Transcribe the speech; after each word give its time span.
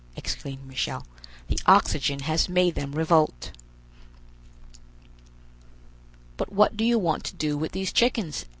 exclaimed 0.15 0.65
Michel. 0.65 1.05
"The 1.47 1.59
oxygen 1.67 2.21
has 2.21 2.49
made 2.49 2.73
them 2.73 2.93
revolt." 2.93 3.51
"But 6.37 6.51
what 6.51 6.75
do 6.75 6.83
you 6.83 6.97
want 6.97 7.23
to 7.25 7.35
do 7.35 7.55
with 7.55 7.73
these 7.73 7.93
chickens?" 7.93 8.45